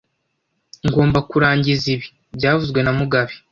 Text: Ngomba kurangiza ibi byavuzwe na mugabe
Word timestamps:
Ngomba 0.87 1.19
kurangiza 1.29 1.85
ibi 1.95 2.07
byavuzwe 2.37 2.79
na 2.81 2.91
mugabe 2.99 3.33